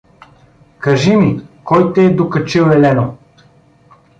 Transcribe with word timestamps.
—Кажи 0.83 1.17
ми: 1.17 1.41
кой 1.63 1.93
те 1.93 2.05
е 2.05 2.13
докачил, 2.15 2.63
Елено? 2.71 3.17